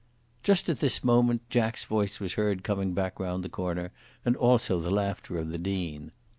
Just 0.41 0.67
at 0.67 0.79
this 0.79 1.03
moment 1.03 1.47
Jack's 1.51 1.85
voice 1.85 2.19
was 2.19 2.33
heard 2.33 2.63
coming 2.63 2.93
back 2.95 3.19
round 3.19 3.43
the 3.43 3.49
corner, 3.49 3.91
and 4.25 4.35
also 4.35 4.79
the 4.79 4.89
laughter 4.89 5.37
of 5.37 5.49
the 5.49 5.59
Dean. 5.59 6.11